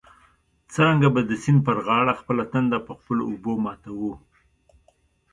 [0.73, 4.13] څرنګه به د سیند پر غاړه خپله تنده په خپلو اوبو ماتوو.